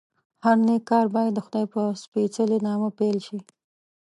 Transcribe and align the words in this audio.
هر 0.45 0.57
نېک 0.65 0.81
کار 0.89 1.05
باید 1.15 1.33
دخدای 1.39 1.65
په 1.73 1.81
سپېڅلي 2.03 2.57
نامه 2.67 2.89
پیل 2.97 3.17
شي. 3.27 3.37